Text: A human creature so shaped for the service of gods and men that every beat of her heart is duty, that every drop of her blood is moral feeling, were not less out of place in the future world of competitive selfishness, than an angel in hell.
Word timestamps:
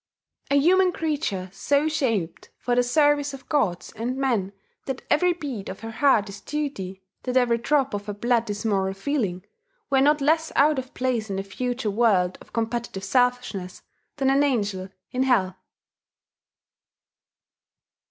A 0.49 0.55
human 0.57 0.91
creature 0.91 1.51
so 1.53 1.87
shaped 1.87 2.49
for 2.57 2.73
the 2.73 2.81
service 2.81 3.35
of 3.35 3.47
gods 3.47 3.91
and 3.95 4.17
men 4.17 4.51
that 4.87 5.03
every 5.11 5.31
beat 5.31 5.69
of 5.69 5.81
her 5.81 5.91
heart 5.91 6.27
is 6.27 6.41
duty, 6.41 7.03
that 7.21 7.37
every 7.37 7.59
drop 7.59 7.93
of 7.93 8.07
her 8.07 8.13
blood 8.13 8.49
is 8.49 8.65
moral 8.65 8.95
feeling, 8.95 9.45
were 9.91 10.01
not 10.01 10.19
less 10.19 10.51
out 10.55 10.79
of 10.79 10.95
place 10.95 11.29
in 11.29 11.35
the 11.35 11.43
future 11.43 11.91
world 11.91 12.39
of 12.41 12.51
competitive 12.51 13.03
selfishness, 13.03 13.83
than 14.15 14.31
an 14.31 14.41
angel 14.41 14.89
in 15.11 15.21
hell. 15.21 15.55